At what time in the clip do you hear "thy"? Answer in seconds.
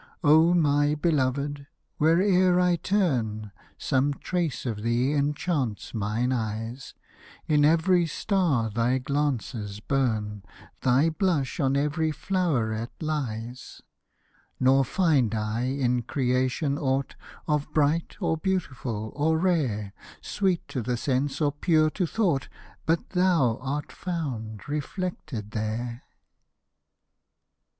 8.71-8.97, 10.81-11.11